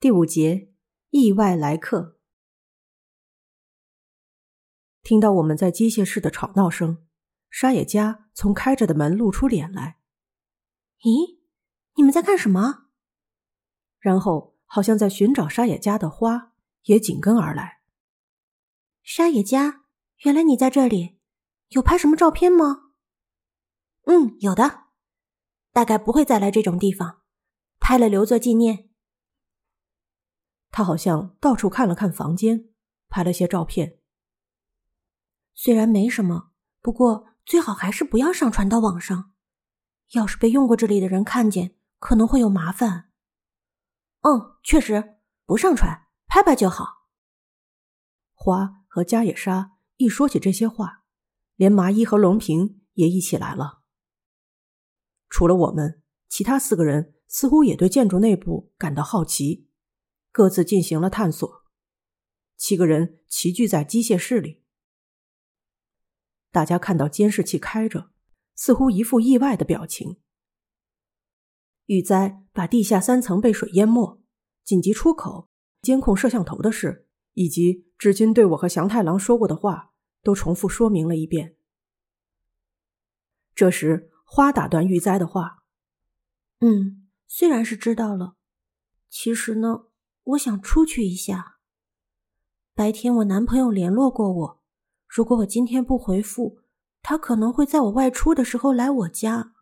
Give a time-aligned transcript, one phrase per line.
[0.00, 0.72] 第五节，
[1.10, 2.16] 意外来客。
[5.02, 7.06] 听到我们在机械室的吵闹声，
[7.50, 9.98] 沙野家从开着的门露出脸来。
[11.00, 11.40] 咦，
[11.96, 12.86] 你们在干什么？
[13.98, 16.54] 然后，好像在寻找沙野家的花，
[16.84, 17.82] 也紧跟而来。
[19.02, 19.84] 沙野家，
[20.24, 21.18] 原来你在这里，
[21.68, 22.92] 有拍什么照片吗？
[24.06, 24.84] 嗯，有的，
[25.72, 27.20] 大概不会再来这种地方，
[27.78, 28.89] 拍了留作纪念。
[30.70, 32.68] 他好像到处看了看房间，
[33.08, 33.98] 拍了些照片。
[35.54, 39.32] 虽然没什么，不过最好还是不要上传到网上。
[40.12, 43.10] 要是被用过这里的人看见，可能会有麻烦。
[44.22, 47.06] 嗯，确实不上传，拍拍就好。
[48.32, 51.04] 花和加野沙一说起这些话，
[51.56, 53.82] 连麻衣和龙平也一起来了。
[55.28, 59.69] 除了我们，其他四个人似乎也对建筑内部感到好奇。
[60.32, 61.64] 各自进行了探索。
[62.56, 64.62] 七个人齐聚在机械室里，
[66.50, 68.10] 大家看到监视器开着，
[68.54, 70.20] 似乎一副意外的表情。
[71.86, 74.22] 玉哉把地下三层被水淹没、
[74.62, 75.48] 紧急出口、
[75.82, 81.56] 监控摄像头的事，以及志军对我和祥太郎说过的话，都重复说明了一遍。
[83.54, 85.64] 这时，花打断玉哉的话
[86.60, 88.36] ：“嗯，虽然是知道了，
[89.08, 89.86] 其实呢。”
[90.24, 91.58] 我想出去一下。
[92.74, 94.62] 白天我男朋友联络过我，
[95.06, 96.60] 如果我今天不回复，
[97.02, 99.54] 他可能会在我外出的时候来我家。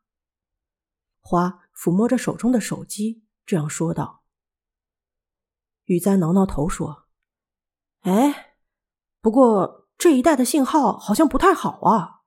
[1.20, 4.22] 花抚摸着手中的手机，这样说道。
[5.84, 7.06] 雨灾挠挠头说
[8.02, 8.56] ：“哎，
[9.20, 12.22] 不过这一带的信号好像不太好啊。”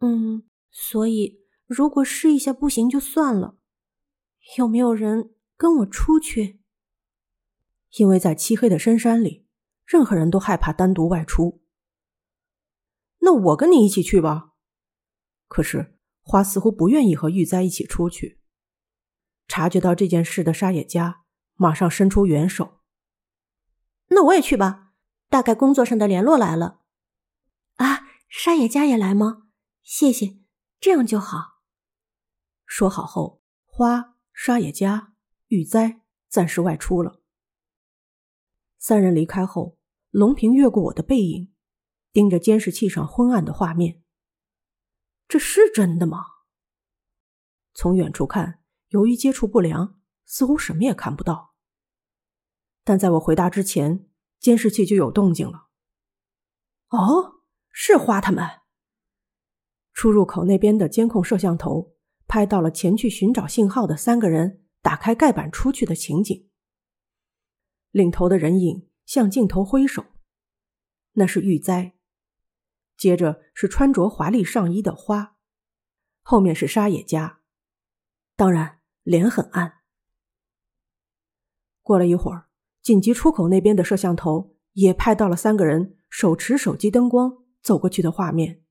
[0.00, 3.56] 嗯，所以如果试一下不行就算了。
[4.56, 6.57] 有没有人跟我出去？
[7.96, 9.46] 因为在漆黑的深山里，
[9.84, 11.62] 任何人都害怕单独外出。
[13.20, 14.52] 那我跟你一起去吧。
[15.48, 18.40] 可是花似乎不愿意和玉哉一起出去。
[19.46, 22.80] 察觉到这件事的沙野家马上伸出援手。
[24.08, 24.92] 那我也去吧。
[25.30, 26.80] 大概工作上的联络来了。
[27.76, 29.48] 啊，沙野家也来吗？
[29.82, 30.38] 谢谢，
[30.80, 31.62] 这样就好。
[32.64, 35.14] 说好后，花、沙野家、
[35.48, 37.22] 玉哉暂时外出了。
[38.78, 39.76] 三人离开后，
[40.10, 41.52] 龙平越过我的背影，
[42.12, 44.02] 盯着监视器上昏暗的画面。
[45.26, 46.24] 这是真的吗？
[47.74, 51.54] 从远处看，由于接触不良，似乎什么也看不到。
[52.84, 54.08] 但在我回答之前，
[54.38, 55.68] 监视器就有动静了。
[56.88, 58.48] 哦，是花他们。
[59.92, 61.96] 出入口那边的监控摄像头
[62.26, 66.47] 拍到了前去寻找信号的三个人打开盖板出去的情景。
[67.98, 70.04] 领头的人影向镜头挥手，
[71.14, 71.94] 那是玉哉。
[72.96, 75.36] 接着是穿着华丽上衣的花，
[76.22, 77.40] 后面是沙野家，
[78.36, 79.80] 当然脸很暗。
[81.82, 82.46] 过了一会儿，
[82.82, 88.62] 紧急出口那边的摄像头也拍到了三个人手持手机灯光走过去的画面。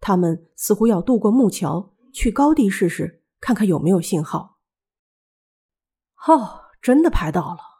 [0.00, 4.58] 他们似乎要渡过木桥，去高地试试，看看有没有信号。
[6.26, 7.73] 哦，真的拍到了。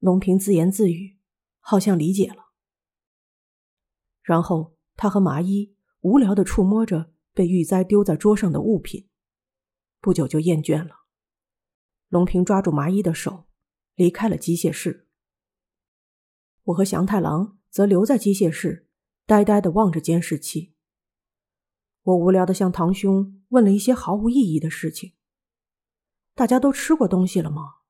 [0.00, 1.18] 龙平自言自语，
[1.58, 2.50] 好像理解了。
[4.22, 9.08] 然后他和麻衣无聊的触摸着被玉哉丢在桌上的物品，
[10.00, 11.00] 不久就厌倦了。
[12.08, 13.46] 龙平抓住麻衣的手，
[13.94, 15.06] 离开了机械室。
[16.64, 18.88] 我和祥太郎则留在机械室，
[19.26, 20.74] 呆呆的望着监视器。
[22.02, 25.12] 我无聊的向堂兄问了一些毫无意义的事情：
[26.34, 27.80] 大家都吃过东西了吗？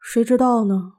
[0.00, 0.97] 谁知道呢？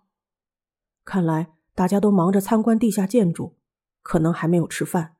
[1.09, 3.58] 看来大家都忙着参观地下建筑，
[4.03, 5.18] 可能还没有吃饭。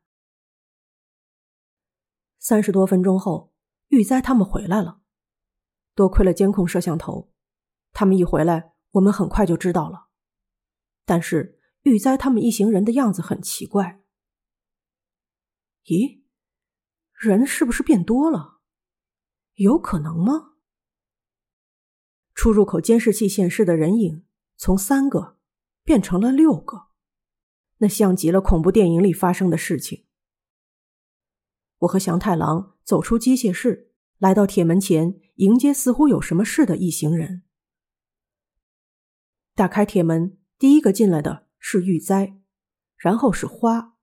[2.38, 3.52] 三十多分钟后，
[3.88, 5.02] 玉哉他们回来了。
[5.96, 7.32] 多亏了监控摄像头，
[7.92, 10.10] 他们一回来，我们很快就知道了。
[11.06, 14.04] 但是玉哉他们一行人的样子很奇怪。
[15.86, 16.22] 咦，
[17.14, 18.60] 人是不是变多了？
[19.56, 20.54] 有可能吗？
[22.36, 24.24] 出入口监视器显示的人影
[24.56, 25.39] 从三个。
[25.90, 26.90] 变成了六个，
[27.78, 30.06] 那像极了恐怖电影里发生的事情。
[31.80, 37.42] 我和祥太郎走出机械室，来到铁门前，迎接似乎有什么事的一行人。
[39.56, 42.38] 打开铁门，第一个进来的是玉哉，
[42.96, 43.96] 然后是花，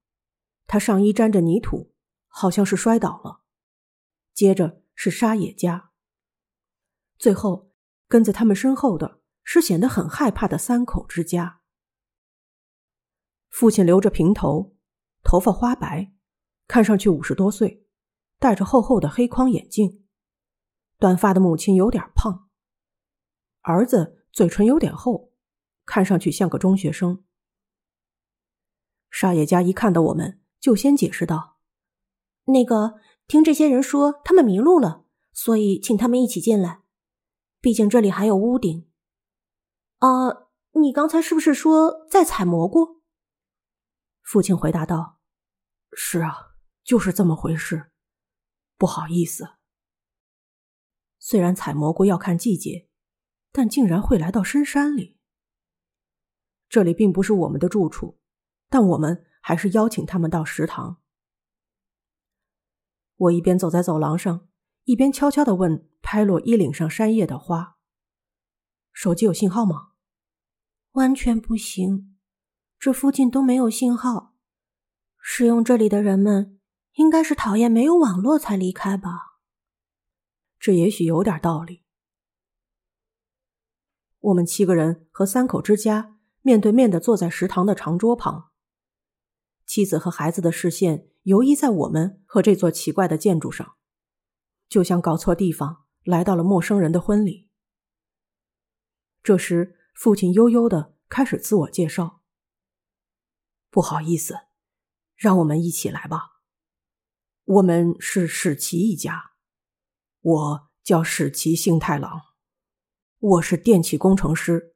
[0.65, 1.93] 他上衣沾着泥土，
[2.27, 3.43] 好像是摔倒了。
[4.33, 5.91] 接着是沙野家，
[7.17, 7.71] 最后
[8.09, 11.61] 跟在他们身后的是显得很害怕的三口之家。
[13.49, 14.75] 父亲留着平头，
[15.23, 16.11] 头发花白，
[16.67, 17.85] 看上去五十多岁，
[18.39, 20.03] 戴着厚厚的黑框眼镜。
[20.99, 22.49] 短发的母亲有点胖，
[23.61, 25.31] 儿子嘴唇有点厚，
[25.85, 27.23] 看上去像个中学生。
[29.09, 31.57] 沙野家一看到我们，就先解释道
[32.45, 32.95] ：“那个，
[33.27, 36.81] 听这些人说他们迷路了，所以请他们一起进来。
[37.61, 38.87] 毕竟这里还有屋顶。”
[39.99, 42.96] 啊，你刚才是不是说在采蘑菇？
[44.27, 45.21] 父亲回答道
[45.95, 47.91] ：“是啊，就是这么回事。
[48.75, 49.55] 不好意思。”
[51.17, 52.89] 虽然采蘑菇要看季节，
[53.53, 55.17] 但竟然会来到深山里。
[56.67, 58.19] 这里并不是我们的住处，
[58.67, 61.01] 但我们还是邀请他们到食堂。
[63.15, 64.49] 我一边走在走廊上，
[64.83, 67.77] 一边悄悄的问拍落衣领上山叶的花
[68.91, 69.93] ：“手机有信号吗
[70.91, 72.16] ？”“完全不行，
[72.79, 74.35] 这附近都没有信号。
[75.19, 76.59] 使用这里的人们
[76.93, 79.39] 应该是讨厌没有网络才离开吧。”
[80.59, 81.83] 这也许有点道理。
[84.19, 88.51] 我们七个人和三口之家面对面的坐在食堂的长桌旁，
[89.65, 93.75] 妻子和孩子的视线游移在我们和这座奇怪的建筑上，
[94.67, 97.47] 就像搞错地方来到了陌生人的婚礼。
[99.21, 102.16] 这时，父亲悠悠的开始自我介绍
[103.69, 104.35] ：“不好意思，
[105.15, 106.41] 让我们一起来吧。
[107.43, 109.33] 我们是史奇一家。”
[110.19, 112.21] 我叫史奇幸太郎，
[113.17, 114.75] 我是电气工程师，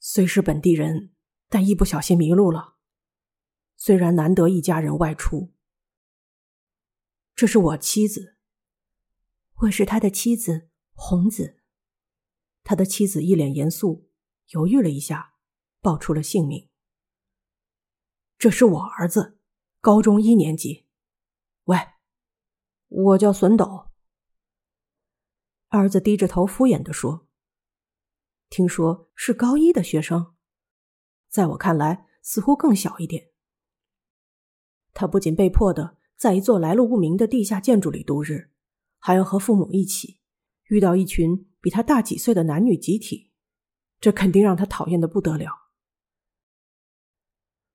[0.00, 1.14] 虽是本地人，
[1.48, 2.74] 但一不小心迷路了。
[3.76, 5.52] 虽然难得一家人外出，
[7.36, 8.36] 这是我妻子，
[9.62, 11.60] 我是他的妻子红子。
[12.64, 14.10] 他的妻子一脸严肃，
[14.48, 15.34] 犹豫了一下，
[15.80, 16.68] 报出了姓名。
[18.44, 19.38] 这是我儿子，
[19.80, 20.84] 高中一年级。
[21.64, 21.78] 喂，
[22.88, 23.86] 我叫笋斗。
[25.68, 27.26] 儿子低着头，敷衍的说
[28.50, 30.34] ：“听说是高一的学生，
[31.30, 33.30] 在我看来，似乎更小一点。
[34.92, 38.50] 他不仅被迫的在一座来路不明的地下建筑里度日，
[38.98, 40.20] 还要和父母一起
[40.64, 43.32] 遇到一群比他大几岁的男女集体，
[44.00, 45.50] 这肯定让他讨厌的不得了。”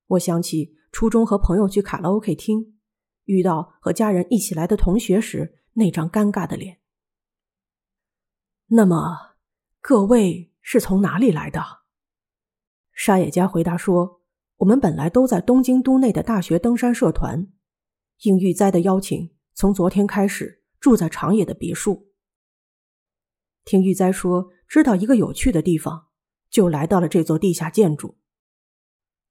[0.10, 2.78] 我想起初中和朋友去卡拉 OK 厅，
[3.26, 6.80] 遇到和家人一起来的同学时那张尴尬的脸。
[8.68, 9.36] 那么，
[9.82, 11.62] 各位是从哪里来的？
[12.94, 14.22] 沙野家回答说
[14.58, 17.48] ：“我们本来都在东京都内的大学登山社团，
[18.24, 22.12] 应玉哉的邀请，从昨天开始住在长野的别墅。
[23.64, 26.08] 听玉哉说，知道一个有趣的地方，
[26.50, 28.18] 就来到了这座地下建筑。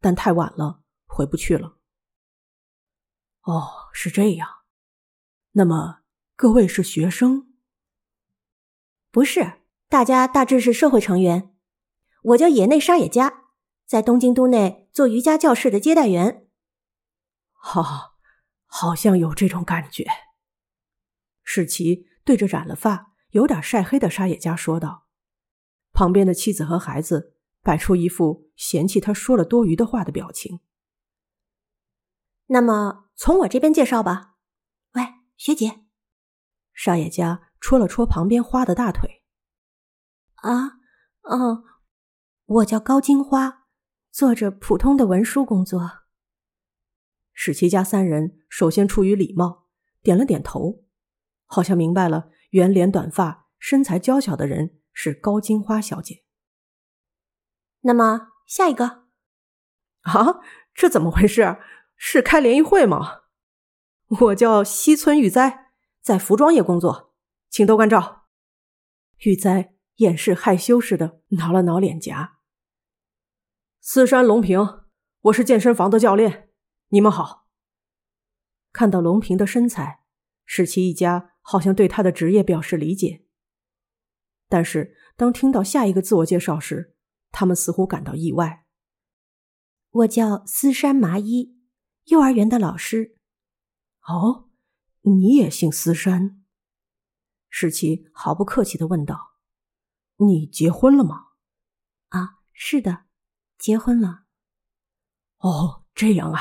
[0.00, 1.78] 但太晚了，回不去了。
[3.42, 4.48] 哦，是这样。
[5.52, 6.00] 那么，
[6.36, 7.54] 各位是学生？”
[9.10, 11.54] 不是，大家大致是社会成员。
[12.22, 13.44] 我叫野内沙野家，
[13.86, 16.46] 在东京都内做瑜伽教室的接待员。
[17.52, 18.18] 好，
[18.66, 20.06] 好像有这种感觉。
[21.42, 25.06] 史奇对着染了发、有点晒黑的沙野家说道，
[25.92, 27.37] 旁边的妻子和孩子
[27.68, 30.60] 摆出一副嫌弃他说了多余的话的表情。
[32.46, 34.36] 那么，从我这边介绍吧。
[34.94, 35.02] 喂，
[35.36, 35.80] 学姐，
[36.72, 37.50] 沙野家。
[37.60, 39.22] 戳了戳旁边花的大腿。
[40.36, 40.78] 啊，
[41.22, 41.64] 嗯，
[42.46, 43.66] 我叫高金花，
[44.10, 46.04] 做着普通的文书工作。
[47.34, 49.66] 史奇家三人首先出于礼貌，
[50.02, 50.84] 点了点头，
[51.44, 56.24] 好像明白了圆脸、短发、身材娇小的人是高金花小姐。
[57.80, 59.04] 那么下一个，
[60.02, 60.40] 啊，
[60.74, 61.58] 这怎么回事？
[61.96, 63.22] 是开联谊会吗？
[64.20, 67.14] 我叫西村玉哉，在服装业工作。
[67.50, 68.26] 请多关照。
[69.18, 72.38] 玉哉掩饰害羞似的挠了挠脸颊。
[73.80, 74.84] 四山龙平，
[75.22, 76.50] 我是健身房的教练。
[76.88, 77.48] 你们好。
[78.72, 80.04] 看到龙平的身材，
[80.44, 83.24] 史奇一家好像对他的职业表示理解。
[84.48, 86.94] 但是当听到下一个自我介绍时，
[87.30, 88.66] 他们似乎感到意外。
[89.90, 91.56] 我叫司山麻衣，
[92.04, 93.16] 幼儿园的老师。
[94.06, 94.48] 哦，
[95.02, 96.44] 你也姓司山。
[97.48, 99.32] 史奇毫不客气的问道
[100.16, 101.28] ：“你结婚了吗
[102.08, 103.06] ？”“啊，是的，
[103.58, 104.24] 结婚了。
[105.40, 106.40] ”“哦，这样啊，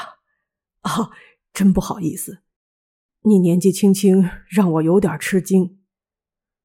[0.81, 1.11] 啊，
[1.53, 2.43] 真不好意思，
[3.21, 5.81] 你年纪轻轻让我有点吃惊。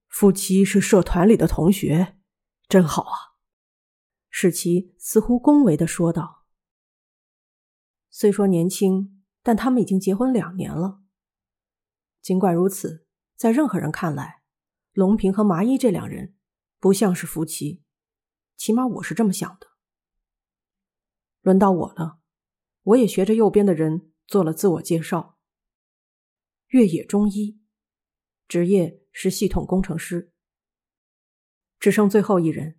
[0.09, 2.19] 夫妻是社团里的同学，
[2.69, 3.32] 真好啊！
[4.33, 6.47] 使其似乎恭维的说道。
[8.11, 11.03] 虽说年轻，但他们已经结婚两年了。
[12.21, 14.43] 尽管如此，在任何人看来，
[14.93, 16.35] 龙平和麻衣这两人
[16.81, 17.83] 不像是夫妻，
[18.57, 19.69] 起码我是这么想的。
[21.43, 22.21] 轮到我了，
[22.83, 25.39] 我也学着右边的人做了自我介绍。
[26.69, 27.61] 越野中医，
[28.49, 30.33] 职业是系统工程师。
[31.79, 32.79] 只剩最后一人，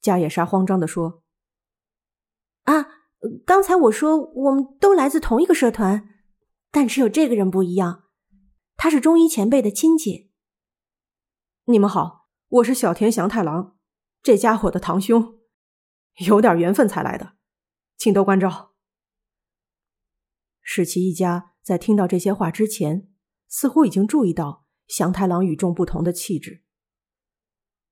[0.00, 1.22] 加野沙慌张的说
[2.64, 2.86] ：“啊，
[3.44, 6.08] 刚才我说我们都来自同一个社团，
[6.70, 8.04] 但只有这个人不一样，
[8.76, 10.30] 他是中医前辈的亲戚。
[11.64, 13.76] 你们好，我是小田祥太郎，
[14.22, 15.38] 这家伙的堂兄，
[16.26, 17.34] 有点缘分才来的。”
[17.98, 18.70] 请多关照。
[20.62, 23.10] 史奇一家在听到这些话之前，
[23.46, 26.64] 似乎已经注意到祥太郎与众不同的气质。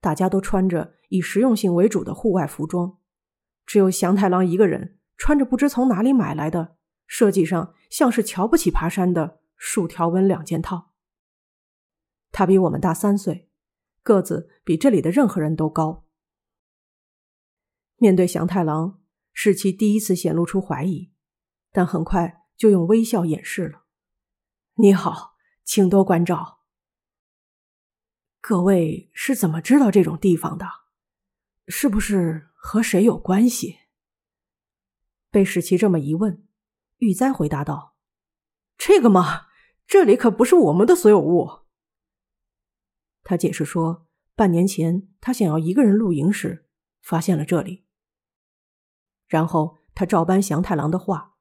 [0.09, 2.97] 大家都穿着以实用性为主的户外服装，
[3.67, 10.93] 只有祥太郎一个人穿着不知从哪里买来的、设计上像是瞧不起爬山的竖条纹两件套。
[12.33, 13.51] 他比我们大三岁，
[14.03, 16.07] 个子比这里的任何人都高。
[17.97, 18.99] 面对祥太郎。
[19.41, 21.13] 是其第一次显露出怀疑，
[21.71, 23.85] 但很快就用微笑掩饰了。
[24.75, 26.58] 你好，请多关照。
[28.41, 30.67] 各位是怎么知道这种地方的？
[31.67, 33.81] 是不是和谁有关系？
[35.31, 36.47] 被史奇这么一问，
[36.99, 37.97] 玉哉回答道
[38.79, 39.49] ：“这个嘛，
[39.87, 41.67] 这里可不是我们的所有物。”
[43.23, 46.67] 他解释说，半年前他想要一个人露营时，
[47.03, 47.85] 发现了这里。
[49.27, 51.35] 然后他照搬祥太郎的话，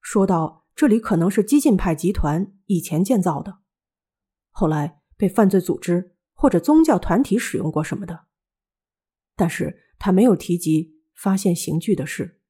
[0.00, 3.58] 说道：“这里可能是激进派集团以前建造的，
[4.50, 8.26] 后来被犯罪组织或者宗教团体使用过什么的。”
[9.36, 12.40] 但是他没有提及发现刑具的事。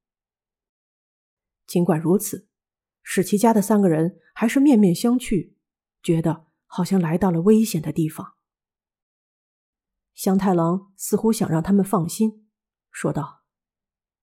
[1.66, 2.48] 尽管如此，
[3.02, 5.52] 史奇家的三个人还是面面相觑，
[6.02, 8.34] 觉得好像来到了危险的地方。
[10.14, 12.48] 祥太郎似乎想让他们放心，
[12.90, 13.42] 说道。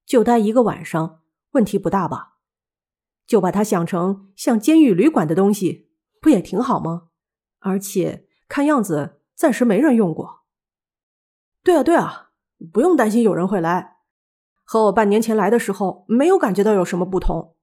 [0.04, 1.22] 就待一个晚上，
[1.52, 2.40] 问题不大吧？
[3.28, 7.10] 就把它想成像监狱旅馆的东西，不也挺好吗？
[7.60, 10.41] 而且看样子暂时没人用过。
[11.63, 12.31] 对啊，对啊，
[12.74, 14.00] 不用担心有人会来。
[14.65, 17.55] 和我半年前来的时候，没有感觉到有什么不同。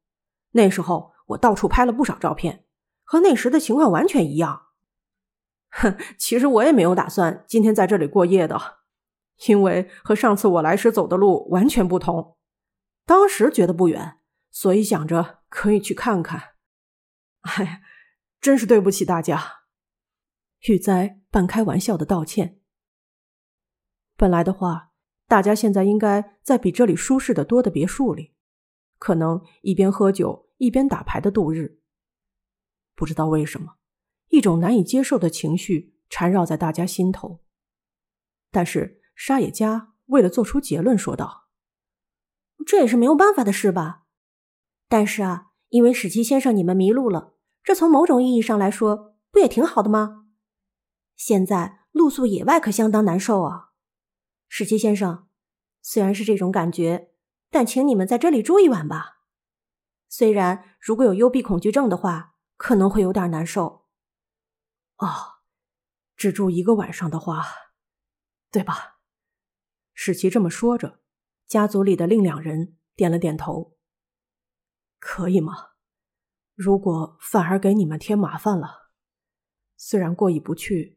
[0.52, 2.64] 那时候我到处拍了不少照片，
[3.04, 4.68] 和那时的情况完全一样。
[5.68, 8.78] 哼，其实我也没有打算今天在这里过夜的，
[9.46, 12.38] 因为和上次我来时走的路完全不同。
[13.04, 16.54] 当时觉得不远，所以想着可以去看看。
[17.42, 17.82] 哎，
[18.40, 19.65] 真是对不起大家。
[20.60, 22.58] 玉哉半开玩笑的道歉。
[24.16, 24.92] 本来的话，
[25.28, 28.34] 大家现在应该在比这里舒适的多的别墅里，
[28.98, 31.80] 可能一边喝酒一边打牌的度日。
[32.94, 33.76] 不知道为什么，
[34.28, 37.42] 一种难以接受的情绪缠绕在大家心头。
[38.50, 41.48] 但是沙野家为了做出结论，说道。
[42.66, 44.04] 这也是没有办法的事吧？
[44.88, 50.25] 但是啊，因为史奇先生你们迷路了，这从某种意义上来说，不也挺好的吗？
[51.16, 53.72] 现在露宿野外可相当难受啊！
[54.48, 55.28] 史奇先生，
[55.82, 57.12] 虽然是这种感觉，
[57.50, 59.22] 但请你们在这里住一晚吧。
[60.08, 63.86] 虽然如果有幽闭恐惧症的话，可能会有点难受。
[64.98, 65.08] 哦，
[66.16, 67.44] 只住一个晚上的话，
[68.50, 69.00] 对吧？
[69.92, 71.00] 史奇这么说着。
[71.46, 73.76] 家族里的另两人点了点头。
[74.98, 75.70] 可以吗？
[76.54, 78.90] 如果反而给你们添麻烦了，
[79.76, 80.95] 虽然过意不去，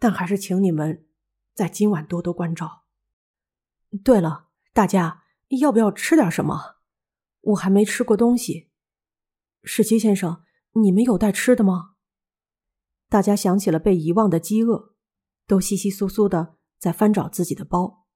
[0.00, 1.06] 但还是请你们
[1.54, 2.84] 在今晚多多关照。
[4.02, 5.24] 对了，大家
[5.60, 6.78] 要不要吃点什么？
[7.42, 8.70] 我还没吃过东西。
[9.62, 10.42] 史奇先生，
[10.72, 11.92] 你们有带吃的吗？
[13.08, 14.94] 大家想起了被遗忘的饥饿，
[15.46, 18.06] 都稀稀疏疏的在翻找自己的包。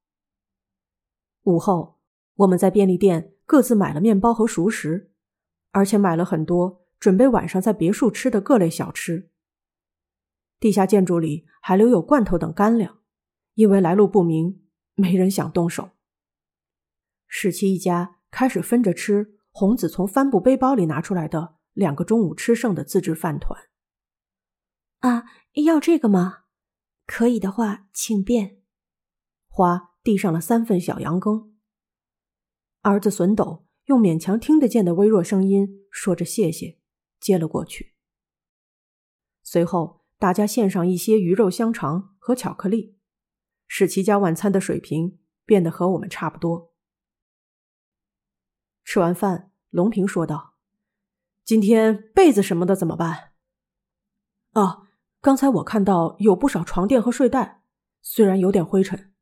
[1.42, 2.00] 午后，
[2.36, 5.12] 我们在便利店各自买了面包和熟食，
[5.72, 9.30] 而且买了很多准备晚上在别墅吃的各类小吃。
[10.58, 13.00] 地下建筑里还留有罐头等干粮，
[13.54, 14.62] 因为来路不明，
[14.94, 15.90] 没人想动手。
[17.26, 23.60] 史奇一家开始分着吃红子从帆布背包里拿出来的两个中午吃剩的自制饭团。
[25.00, 25.24] 啊，
[25.64, 26.44] 要这个吗？
[27.06, 28.62] 可以的话，请便。
[29.48, 29.90] 花。
[30.04, 31.56] 递上了三份小羊羹。
[32.82, 36.78] 儿子笋斗用勉强听得见的微弱声音说着谢谢，
[37.18, 37.94] 接了过去。
[39.42, 42.96] 随后，大家献上一些鱼肉香肠和巧克力。
[43.66, 46.72] 使其家晚餐的水平变得和我们差不多。
[48.84, 50.54] 吃完饭，龙平说道
[51.44, 53.32] ：“今天被子什么的怎么办？”
[54.54, 54.86] 哦，
[55.20, 57.60] 刚才我看到有不少床垫和睡袋，
[58.00, 59.12] 虽然有点灰尘。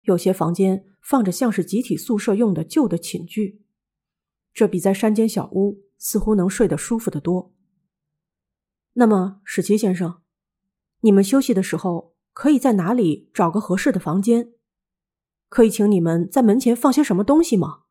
[0.00, 3.62] 有些房间放着像是集体宿舍用的旧的寝具，
[4.52, 7.54] 这比在山间小屋似乎能睡得舒服得多。
[8.94, 10.22] 那么，史奇先生，
[11.00, 14.52] 你们休息的时候可以在哪里找个合适的房间？
[15.48, 17.84] 可以请你们在门前放些什么东西吗？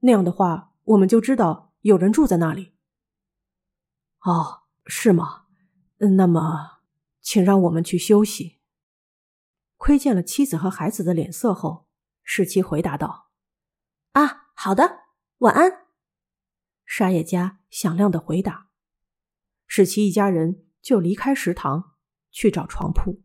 [0.00, 2.74] 那样的话，我们就知道有人住在那里。
[4.20, 5.46] 哦，是吗？
[5.98, 6.80] 那么，
[7.20, 8.60] 请让我们去休息。
[9.76, 11.88] 窥见了妻子和孩子的脸色后，
[12.22, 13.30] 史奇回答道
[14.12, 15.00] ：“啊，好的，
[15.38, 15.86] 晚安。”
[16.86, 18.68] 沙野家响亮的回答。
[19.66, 21.92] 使其一家人就离开食堂
[22.30, 23.23] 去找床铺。